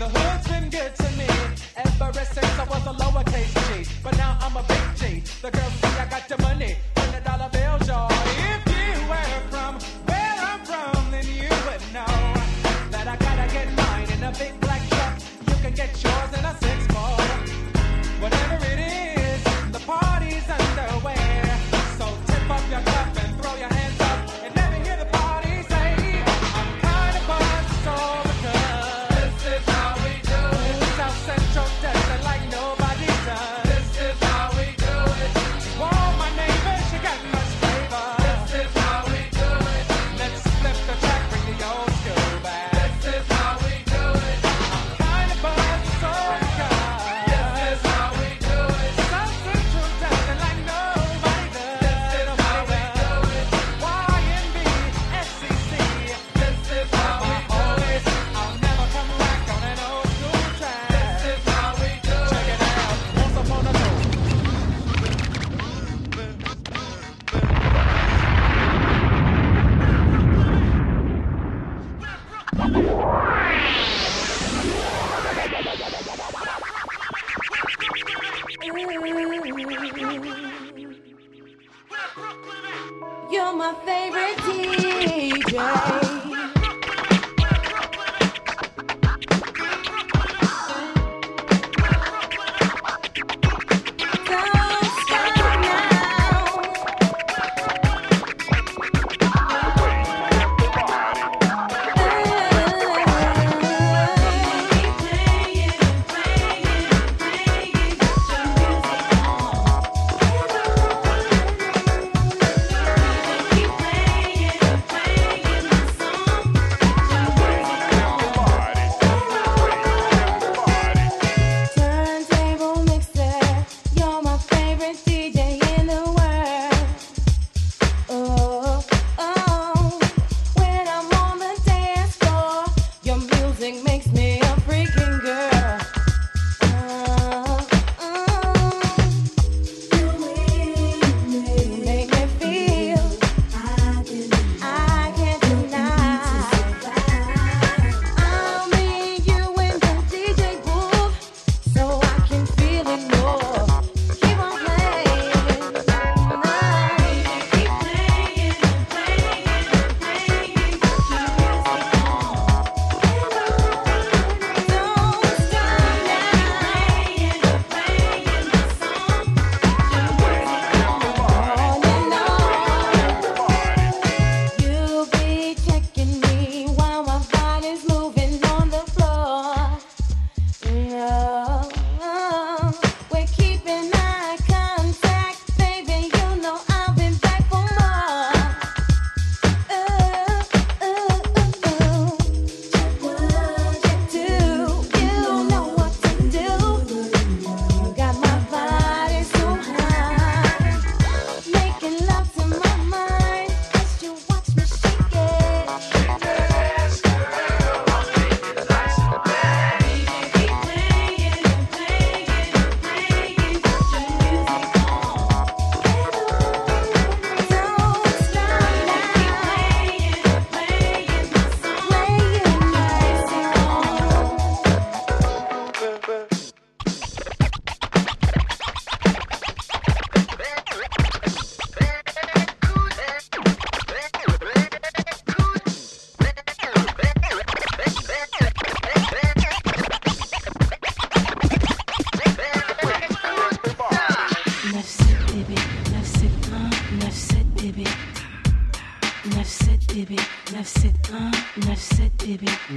The 0.03 0.09
hood's 0.09 0.49
been 0.49 0.69
good 0.69 0.97
to 0.97 1.11
me 1.17 1.29
ever 1.77 2.25
since 2.25 2.59
I 2.59 2.65
was 2.65 2.85
a 2.89 2.93
lowercase 2.93 3.85
G. 3.85 3.89
But 4.03 4.17
now 4.17 4.37
I'm 4.41 4.57
a 4.57 4.65
big 4.65 4.97
G. 4.97 5.23
The 5.41 5.53
girls 5.53 5.73
see 5.75 5.87
I 5.87 6.07
got 6.11 6.29
the 6.29 6.43
money. 6.43 6.75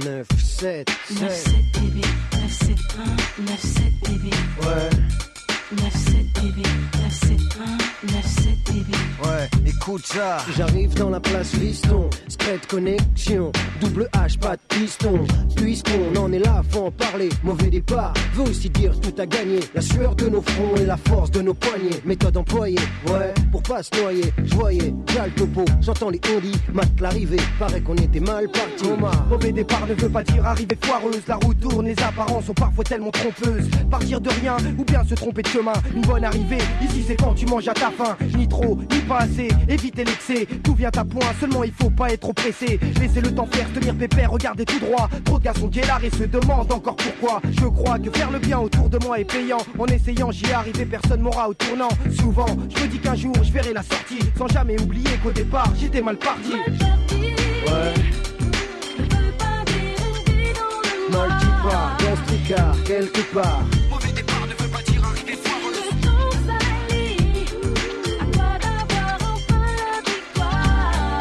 9, 0.04 0.26
7, 0.38 0.90
9, 1.20 1.32
7. 1.32 1.46
7, 1.46 1.54
bébé. 1.80 2.06
9, 2.32 2.52
7, 2.52 2.76
1, 3.38 3.42
9, 3.42 3.60
7, 3.60 3.82
bébé. 4.04 4.36
Ouais, 4.60 4.90
9, 5.72 5.92
7, 5.92 6.14
bébé. 6.42 6.68
9, 7.02 7.12
7, 7.12 7.30
1, 7.30 8.12
9, 8.12 8.26
7, 8.26 8.74
bébé. 8.74 8.98
ouais, 9.24 9.48
écoute 9.66 10.06
ça. 10.06 10.38
J'arrive 10.56 10.94
dans 10.94 11.10
la 11.10 11.20
place 11.20 11.54
Liston, 11.54 12.10
secrète 12.28 12.66
connexion, 12.66 13.52
double 13.80 14.08
H, 14.12 14.38
pas 14.38 14.56
de 14.56 14.62
piston. 14.68 15.24
Puisqu'on 15.56 16.14
en 16.16 16.32
est 16.32 16.38
là, 16.40 16.62
faut 16.70 16.86
en 16.86 16.90
parler. 16.90 17.30
Mauvais 17.42 17.70
départ, 17.70 18.12
veut 18.34 18.50
aussi 18.50 18.68
dire 18.70 18.92
tout 19.00 19.14
à 19.18 19.26
gagner. 19.26 19.60
La 19.74 19.80
sueur 19.80 20.14
de 20.14 20.28
nos 20.28 20.42
fronts 20.42 20.76
et 20.76 20.84
la 20.84 20.96
force 20.96 21.30
de 21.30 21.40
nos 21.40 21.54
poignets. 21.54 22.00
Méthode 22.04 22.36
employée, 22.36 22.78
ouais, 23.06 23.32
pas 23.66 23.82
se 23.82 23.90
noyer. 24.00 24.32
Je 24.44 24.54
voyais, 24.54 24.94
déjà 25.06 25.26
le 25.26 25.32
topo, 25.32 25.64
j'entends 25.80 26.10
les 26.10 26.20
ondis, 26.36 26.58
mate 26.72 27.00
l'arrivée. 27.00 27.40
Paraît 27.58 27.80
qu'on 27.80 27.96
était 27.96 28.20
mal 28.20 28.48
parti. 28.48 28.84
Mauvais 29.28 29.52
départ 29.52 29.86
ne 29.86 29.94
veut 29.94 30.08
pas 30.08 30.22
dire 30.22 30.44
arrivée 30.46 30.78
foireuse. 30.80 31.22
La 31.26 31.36
route 31.36 31.58
tourne, 31.60 31.86
les 31.86 32.02
apparences 32.02 32.46
sont 32.46 32.54
parfois 32.54 32.84
tellement 32.84 33.10
trompeuses. 33.10 33.68
Partir 33.90 34.20
de 34.20 34.30
rien 34.40 34.56
ou 34.78 34.84
bien 34.84 35.04
se 35.04 35.14
tromper 35.14 35.42
de 35.42 35.48
chemin. 35.48 35.72
Une 35.94 36.02
bonne 36.02 36.24
arrivée, 36.24 36.58
ici 36.82 37.04
c'est 37.06 37.16
quand 37.16 37.34
tu 37.34 37.46
manges 37.46 37.68
à 37.68 37.74
ta 37.74 37.90
faim. 37.90 38.16
Ni 38.36 38.46
trop, 38.48 38.78
ni 38.90 39.00
pas 39.00 39.18
assez, 39.18 39.48
éviter 39.68 40.04
l'excès. 40.04 40.46
Tout 40.62 40.74
vient 40.74 40.90
à 40.96 41.04
point, 41.04 41.26
seulement 41.40 41.64
il 41.64 41.72
faut 41.72 41.90
pas 41.90 42.12
être 42.12 42.20
trop 42.20 42.32
pressé. 42.32 42.78
Laissez 43.00 43.20
le 43.20 43.34
temps 43.34 43.48
faire, 43.50 43.66
tenir 43.72 43.94
pépère, 43.96 44.30
regardez 44.30 44.64
tout 44.64 44.78
droit. 44.78 45.08
Trop 45.24 45.38
de 45.38 45.44
gars 45.44 45.54
sont 45.54 45.68
guélards 45.68 46.04
et 46.04 46.10
se 46.10 46.24
demandent 46.24 46.72
encore 46.72 46.96
pourquoi. 46.96 47.40
Je 47.50 47.66
crois 47.66 47.98
que 47.98 48.10
faire 48.10 48.30
le 48.30 48.38
bien 48.38 48.58
autour 48.58 48.88
de 48.88 48.98
moi 49.04 49.18
est 49.18 49.24
payant. 49.24 49.58
En 49.78 49.86
essayant, 49.86 50.30
j'y 50.30 50.50
arrivé, 50.52 50.84
personne 50.84 51.20
m'aura 51.20 51.48
au 51.48 51.54
tournant. 51.54 51.88
Souvent, 52.18 52.46
je 52.74 52.82
me 52.82 52.88
dis 52.88 52.98
qu'un 52.98 53.14
jour 53.14 53.34
je 53.42 53.55
la 53.72 53.82
sortie 53.82 54.18
Sans 54.36 54.48
jamais 54.48 54.80
oublier 54.80 55.10
qu'au 55.22 55.30
départ 55.30 55.72
j'étais 55.78 56.02
mal 56.02 56.16
parti. 56.16 56.52
Mal 56.52 56.78
Ouais. 57.66 57.94
Multipart, 61.08 61.96
dans 61.98 62.16
ce 62.16 62.22
tricard, 62.26 62.76
quelque 62.84 63.22
part. 63.34 63.62
Mauvais 63.90 64.12
départ 64.12 64.46
ne 64.46 64.54
veut 64.62 64.68
pas 64.70 64.82
dire 64.82 65.04
arriver 65.04 65.36
foireux 65.42 65.72
Le 65.74 65.90
temps 66.02 66.30
s'allie, 66.46 67.46
à 68.20 68.24
toi 68.32 68.50
d'avoir 68.60 69.18
enfin 69.34 69.64
la 69.80 70.00
victoire. 70.10 71.20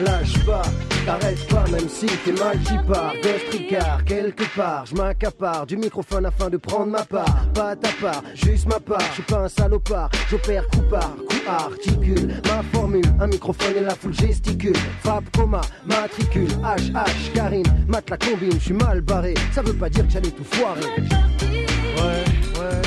Lâche 0.00 0.44
pas 0.44 0.85
t'arrêtes 1.06 1.46
pas 1.48 1.64
même 1.70 1.88
si 1.88 2.06
t'es 2.06 2.32
multipart, 2.32 3.14
gastricard, 3.22 4.04
quelque 4.04 4.44
part. 4.56 4.84
Je 4.86 4.94
m'accapare 4.96 5.66
du 5.66 5.76
microphone 5.76 6.26
afin 6.26 6.50
de 6.50 6.56
prendre 6.56 6.86
ma 6.86 7.04
part. 7.04 7.46
Pas 7.54 7.76
ta 7.76 7.88
part, 8.00 8.22
juste 8.34 8.66
ma 8.66 8.80
part. 8.80 9.00
Je 9.00 9.12
suis 9.14 9.22
pas 9.22 9.44
un 9.44 9.48
salopard, 9.48 10.10
j'opère 10.28 10.66
coup 10.68 10.82
par 10.90 11.14
coup 11.16 11.36
articule. 11.48 12.34
Ma 12.48 12.62
formule, 12.72 13.04
un 13.20 13.28
microphone 13.28 13.76
et 13.76 13.80
la 13.80 13.94
foule 13.94 14.14
gesticule. 14.14 14.76
Fab, 15.02 15.24
coma, 15.34 15.60
matricule, 15.86 16.50
HH, 16.62 17.32
Karine, 17.34 17.86
mate 17.86 18.10
la 18.10 18.18
combine, 18.18 18.52
je 18.52 18.64
suis 18.64 18.74
mal 18.74 19.00
barré. 19.00 19.34
Ça 19.52 19.62
veut 19.62 19.74
pas 19.74 19.88
dire 19.88 20.06
que 20.06 20.12
j'allais 20.12 20.30
tout 20.30 20.44
foirer. 20.44 20.80
Ouais, 22.00 22.24
ouais. 22.58 22.82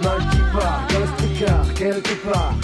Multipart, 0.00 0.86
gastricard, 0.88 1.74
quelque 1.74 2.30
part. 2.30 2.54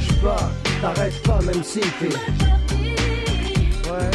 lâche 0.00 0.20
pas, 0.20 0.50
t'arrêtes 0.80 1.22
pas 1.22 1.40
même 1.42 1.62
si 1.62 1.80
t'es. 1.80 2.08
Ouais. 3.90 4.10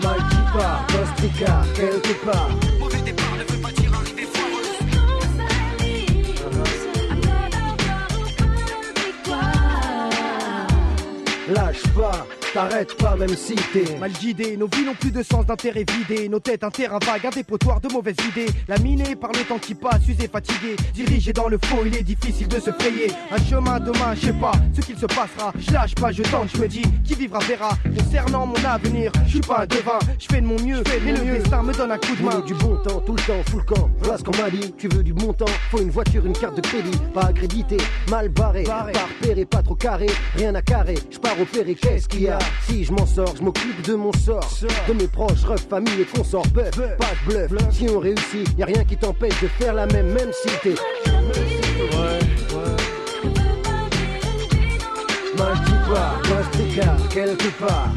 Mikey 0.00 0.42
Bar, 0.54 0.86
Costa 0.88 1.62
quelque 1.74 2.24
part. 2.24 2.50
Mauvais 2.78 3.02
départ 3.02 3.36
ne 3.38 3.44
veut 3.52 3.60
pas 3.60 3.72
dire 3.72 3.94
arriver 3.94 4.26
foireuse. 4.32 4.78
Lâche 11.48 11.86
pas 11.94 12.26
t'arrêtes 12.52 12.94
pas 12.96 13.16
même 13.16 13.36
si 13.36 13.54
t'es. 13.72 13.96
Mal 13.98 14.12
guidés, 14.12 14.56
nos 14.56 14.66
vies 14.66 14.84
n'ont 14.84 14.94
plus 14.94 15.10
de 15.10 15.22
sens 15.22 15.46
d'intérêt 15.46 15.84
vidé, 15.84 16.28
nos 16.28 16.40
têtes 16.40 16.64
un 16.64 16.70
terrain 16.70 16.98
vague, 16.98 17.26
un 17.26 17.30
dépotoir 17.30 17.80
de 17.80 17.88
mauvaises 17.92 18.16
idées. 18.30 18.50
Laminé 18.68 19.16
par 19.16 19.32
le 19.32 19.40
temps 19.40 19.58
qui 19.58 19.74
passe, 19.74 20.06
usé, 20.08 20.28
fatigué, 20.28 20.76
dirigé 20.94 21.32
dans 21.32 21.48
le 21.48 21.58
faux, 21.64 21.82
il 21.86 21.96
est 21.96 22.02
difficile 22.02 22.48
de 22.48 22.60
se 22.60 22.70
frayer. 22.70 23.10
Un 23.30 23.42
chemin 23.44 23.78
demain, 23.80 24.14
je 24.14 24.26
sais 24.26 24.32
pas 24.32 24.52
ce 24.74 24.80
qu'il 24.80 24.98
se 24.98 25.06
passera. 25.06 25.52
Je 25.58 25.72
lâche 25.72 25.94
pas, 25.94 26.12
je 26.12 26.22
tente, 26.22 26.48
je 26.54 26.60
me 26.60 26.68
dis, 26.68 26.82
qui 27.04 27.14
vivra 27.14 27.38
verra. 27.40 27.70
Concernant 27.96 28.46
mon 28.46 28.64
avenir, 28.64 29.12
je 29.26 29.30
suis 29.30 29.40
pas 29.40 29.62
un 29.62 29.66
devin, 29.66 29.98
je 30.18 30.26
fais 30.26 30.40
de 30.40 30.46
mon 30.46 30.60
mieux, 30.60 30.82
mais 31.04 31.12
le 31.12 31.38
destin 31.38 31.62
me 31.62 31.72
donne 31.72 31.92
un 31.92 31.98
coup 31.98 32.16
de 32.16 32.22
main. 32.22 32.40
Du 32.40 32.54
bon 32.54 32.76
temps, 32.76 33.00
tout 33.00 33.14
le 33.14 33.22
temps, 33.22 33.42
full 33.50 33.64
camp. 33.64 33.90
Voilà 33.98 34.18
ce 34.18 34.24
qu'on 34.24 34.36
m'a 34.36 34.50
dit. 34.50 34.74
Tu 34.76 34.88
veux 34.88 35.02
du 35.02 35.12
bon 35.12 35.32
temps, 35.32 35.46
faut 35.70 35.80
une 35.80 35.90
voiture, 35.90 36.26
une 36.26 36.32
carte 36.32 36.56
de 36.56 36.60
crédit. 36.60 36.98
Pas 37.14 37.26
accrédité, 37.26 37.76
mal 38.08 38.28
barré, 38.28 38.64
pas 38.64 38.86
repéré, 39.20 39.44
pas 39.44 39.62
trop 39.62 39.74
carré. 39.74 40.06
Rien 40.36 40.54
à 40.54 40.62
carré, 40.62 40.94
je 41.10 41.18
pars 41.18 41.40
opérer, 41.40 41.74
qu'est-ce 41.74 42.08
qu'il 42.08 42.22
y 42.22 42.28
a 42.28 42.39
Si 42.68 42.84
je 42.84 42.92
m'en 42.92 43.06
sors, 43.06 43.34
je 43.36 43.42
m'occupe 43.42 43.82
de 43.82 43.94
mon 43.94 44.12
sort. 44.12 44.48
De 44.88 44.92
mes 44.92 45.08
proches, 45.08 45.44
ref, 45.44 45.66
famille 45.68 46.00
et 46.00 46.04
consorts. 46.04 46.46
Bœuf, 46.48 46.70
pas 46.70 47.14
de 47.28 47.48
bluff. 47.48 47.72
Si 47.72 47.88
on 47.88 47.98
réussit, 47.98 48.48
y 48.56 48.62
a 48.62 48.66
rien 48.66 48.84
qui 48.84 48.96
t'empêche 48.96 49.40
de 49.42 49.48
faire 49.48 49.74
la 49.74 49.86
même, 49.86 50.12
même 50.12 50.30
si 50.32 50.48
t'es. 50.62 50.70
Ouais, 50.70 52.18
ouais. 52.54 52.90
Multipart, 55.36 56.20
gastricard, 56.22 57.08
quelque 57.08 57.48
part. 57.58 57.88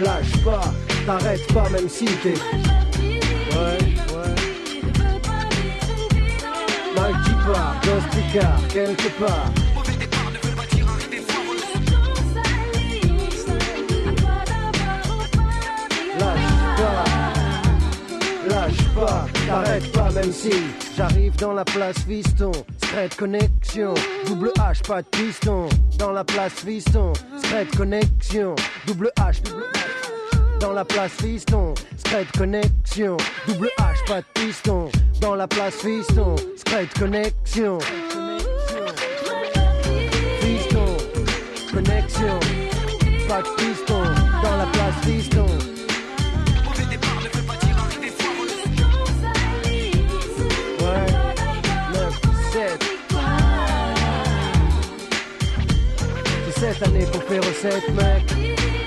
Lâche 0.00 0.44
pas, 0.44 0.74
t'arrêtes 1.06 1.52
pas 1.52 1.68
même 1.70 1.88
si 1.88 2.04
t'es. 2.04 2.34
Multipart, 6.94 7.80
gastricard, 7.82 8.60
quelque 8.68 9.08
part. 9.18 9.50
Lâche 16.18 16.54
pas, 16.76 17.04
lâche 18.48 18.84
pas, 18.94 19.26
t'arrêtes 19.46 19.92
pas 19.92 20.10
même 20.12 20.32
si 20.32 20.52
j'arrive 20.96 21.34
dans 21.36 21.52
la 21.52 21.64
place 21.64 21.98
Fiston, 22.06 22.52
secret 22.80 23.08
connexion, 23.16 23.94
double 24.26 24.52
H, 24.58 24.86
pas 24.86 25.02
de 25.02 25.08
piston. 25.08 25.68
Dans 25.98 26.12
la 26.12 26.22
place 26.22 26.52
Fiston, 26.52 27.12
secret 27.42 27.66
connexion, 27.76 28.54
double 28.86 29.10
H, 29.18 29.42
double 29.42 29.64
H. 29.74 30.13
Dans 30.64 30.72
la 30.72 30.84
place 30.86 31.12
Fiston, 31.20 31.74
secret 31.98 32.26
connexion, 32.38 33.18
double 33.46 33.68
H, 33.78 34.06
pas 34.06 34.22
de 34.22 34.26
piston. 34.32 34.88
Dans 35.20 35.34
la 35.34 35.46
place 35.46 35.74
Fiston, 35.74 36.36
secret 36.56 36.88
connexion. 36.98 37.78
Fiston, 40.40 40.96
connexion, 41.70 42.40
pas 43.28 43.42
de 43.42 43.48
piston. 43.58 44.04
Dans 44.42 44.56
la 44.56 44.66
place 44.72 44.94
Fiston. 45.04 45.46
Ouais, 50.80 51.06
9, 51.92 52.20
7. 52.52 52.84
C'est 56.46 56.58
cette 56.58 56.82
année 56.88 57.04
pour 57.12 57.22
faire 57.24 57.42
recette, 57.42 57.86
mec. 57.94 58.83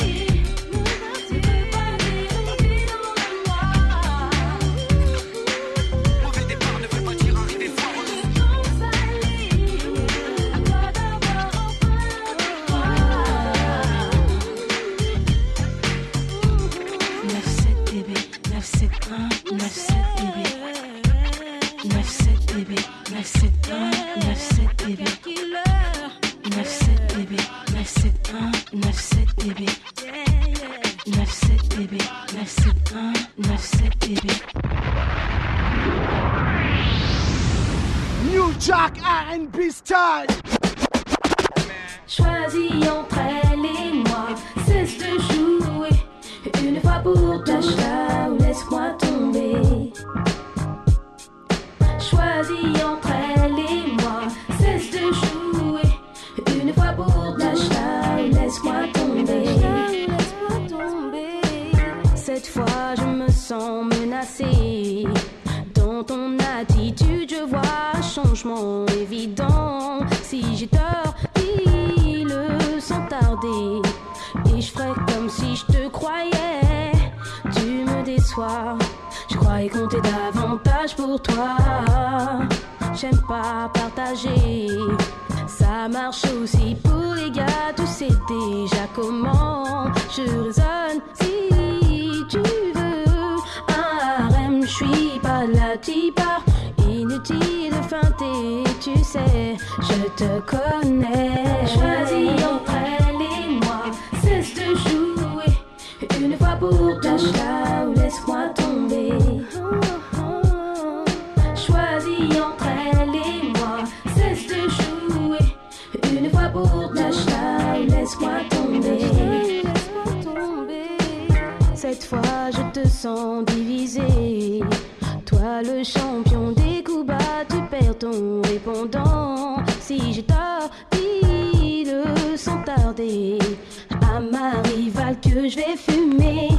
À 133.00 134.20
ma 134.20 134.60
rivale 134.64 135.20
que 135.22 135.48
je 135.48 135.56
vais 135.58 135.78
fumer. 135.78 136.50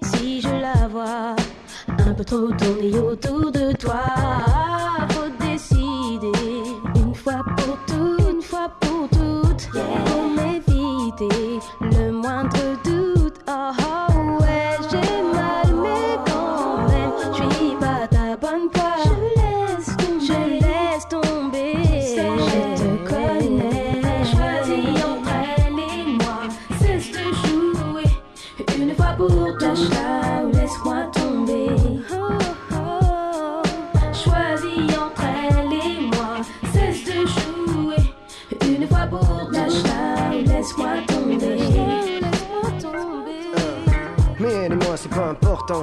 Si 0.00 0.40
je 0.40 0.48
la 0.48 0.86
vois 0.86 1.34
un 1.88 2.14
peu 2.14 2.24
trop 2.24 2.52
tourner 2.52 2.96
autour 2.96 3.50
de 3.50 3.72
toi, 3.72 4.04
faut 5.10 5.44
décider. 5.44 6.30
Une 6.94 7.14
fois 7.16 7.42
pour 7.56 7.76
toutes, 7.88 8.30
une 8.30 8.42
fois 8.42 8.70
pour 8.80 9.08
toutes. 9.08 9.70
Pour 9.72 10.27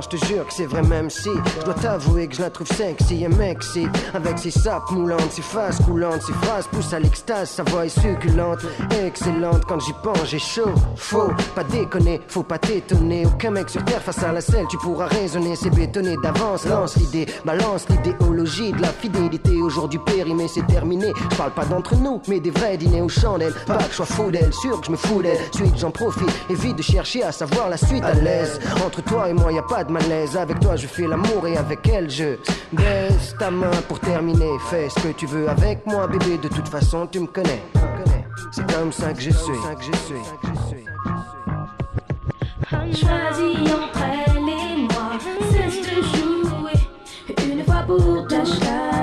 je 0.02 0.10
te 0.10 0.26
jure 0.26 0.46
que 0.48 0.54
c'est 0.54 0.66
vrai 0.66 0.82
même 0.82 1.10
si 1.10 1.30
Je 1.60 1.66
dois 1.66 1.74
t'avouer 1.74 2.28
que 2.28 2.36
je 2.36 2.42
la 2.42 2.50
trouve 2.50 2.68
sexy 2.68 3.24
et 3.24 3.28
mexy 3.28 3.88
Avec 4.14 4.40
ses 4.40 4.52
sapes 4.52 4.92
moulantes, 4.92 5.32
ses 5.32 5.42
faces 5.42 5.80
coulantes 5.80 6.22
Ses 6.22 6.34
phrases 6.34 6.68
poussent 6.68 6.94
à 6.94 7.00
l'extase, 7.00 7.50
sa 7.50 7.64
voix 7.64 7.86
est 7.86 7.90
succulente 7.90 8.60
Excellente, 9.06 9.66
quand 9.66 9.80
j'y 9.80 9.94
pense 10.04 10.26
j'ai 10.26 10.40
chaud 10.40 10.74
Faux, 10.96 11.32
pas 11.56 11.64
déconner, 11.64 12.22
faut 12.28 12.44
pas 12.44 12.58
t'étonner. 12.58 13.26
Aucun 13.26 13.52
mec 13.52 13.70
sur 13.70 13.84
terre 13.86 14.02
face 14.02 14.24
à 14.24 14.32
la 14.32 14.42
selle, 14.42 14.66
tu 14.70 14.78
pourras 14.78 15.08
raisonner 15.08 15.56
C'est 15.56 15.70
bétonné 15.70 16.16
d'avance, 16.22 16.66
lance 16.66 16.96
l'idée 16.98 17.26
Balance 17.46 17.86
l'idéologie 17.90 18.72
de 18.72 18.82
la 18.82 18.90
fidélité. 18.90 19.62
Aujourd'hui 19.62 20.00
périmé, 20.06 20.48
c'est 20.48 20.66
terminé. 20.68 21.12
Je 21.32 21.38
parle 21.38 21.52
pas 21.52 21.66
d'entre 21.66 21.96
nous, 21.96 22.22
mais 22.28 22.40
des 22.40 22.52
vrais 22.52 22.78
dîners 22.78 23.02
aux 23.02 23.10
chandelles. 23.10 23.54
Pas 23.66 23.78
que 23.78 23.92
je 23.92 23.96
sois 23.96 24.06
fou 24.06 24.32
d'elle, 24.32 24.54
sûr 24.54 24.80
que 24.80 24.88
je 24.88 24.92
me 24.92 24.98
fous 24.98 25.22
d'elle. 25.22 25.38
Suite 25.54 25.78
j'en 25.78 25.92
profite, 25.92 26.30
évite 26.50 26.78
de 26.78 26.82
chercher 26.82 27.24
à 27.24 27.32
savoir 27.32 27.70
la 27.70 27.78
suite. 27.78 28.04
À 28.04 28.14
l'aise 28.14 28.60
Entre 28.86 29.02
toi 29.02 29.30
et 29.30 29.34
moi 29.34 29.52
y 29.52 29.58
a 29.58 29.64
pas 29.64 29.84
malaise. 29.90 30.38
Avec 30.38 30.60
toi, 30.60 30.76
je 30.76 30.88
fais 30.88 31.08
l'amour 31.08 31.48
et 31.48 31.58
avec 31.58 31.88
elle, 31.88 32.10
je 32.10 32.38
baisse 32.72 33.36
ta 33.40 33.52
main 33.52 33.72
pour 33.88 34.00
terminer. 34.00 34.58
Fais 34.70 34.90
ce 34.90 35.00
que 35.00 35.12
tu 35.14 35.26
veux 35.26 35.50
avec 35.50 35.86
moi, 35.86 36.08
bébé. 36.08 36.38
De 36.38 36.48
toute 36.48 36.68
façon, 36.68 37.08
tu 37.08 37.20
me 37.20 37.28
connais. 37.28 37.62
C'est 38.52 38.72
comme 38.74 38.92
ça 38.92 39.14
que 39.14 39.22
je 39.22 39.32
suis. 39.32 39.54
Hum, 42.72 42.94
choisis 42.94 43.72
entre 43.72 44.02
elle 44.02 44.38
et 44.38 44.82
moi, 44.82 45.20
cesse 45.52 45.82
de 45.82 46.02
jouer 46.02 47.54
une 47.54 47.64
fois 47.64 47.84
pour 47.86 48.28
t'acheter. 48.28 48.95